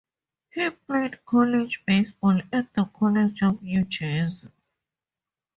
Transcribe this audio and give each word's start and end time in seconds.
He 0.49 0.67
played 0.71 1.23
college 1.25 1.83
baseball 1.85 2.41
at 2.51 2.73
The 2.73 2.85
College 2.85 3.43
of 3.43 3.61
New 3.61 3.83
Jersey. 3.85 4.49